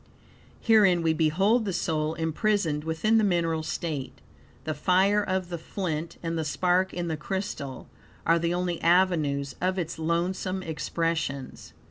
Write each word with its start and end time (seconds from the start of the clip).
Herein 0.61 1.03
we 1.03 1.13
behold 1.13 1.63
the 1.63 1.71
soul, 1.73 2.15
imprisoned 2.15 2.83
within 2.85 3.19
the 3.19 3.23
mineral 3.23 3.61
state. 3.61 4.19
The 4.63 4.73
fire 4.73 5.21
of 5.23 5.49
the 5.49 5.59
flint, 5.59 6.17
and 6.23 6.39
the 6.39 6.43
spark 6.43 6.91
in 6.91 7.07
the 7.07 7.15
crystal, 7.17 7.87
are 8.25 8.39
the 8.39 8.51
only 8.51 8.81
avenues 8.81 9.53
of 9.61 9.77
its 9.77 9.99
lonesome 9.99 10.63
expressions. 10.63 11.73